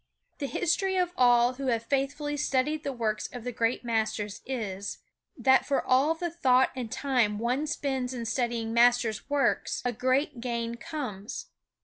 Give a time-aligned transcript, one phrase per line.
[0.39, 4.97] The history of all who have faithfully studied the works of the great masters is,
[5.37, 10.39] that for all the thought and time one spends in studying master works a great
[10.41, 11.51] gain comes.